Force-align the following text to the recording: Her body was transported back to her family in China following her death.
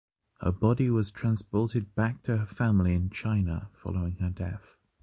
Her 0.39 0.51
body 0.51 0.89
was 0.89 1.11
transported 1.11 1.93
back 1.93 2.23
to 2.23 2.37
her 2.37 2.45
family 2.47 2.95
in 2.95 3.11
China 3.11 3.69
following 3.75 4.15
her 4.15 4.31
death. 4.31 4.73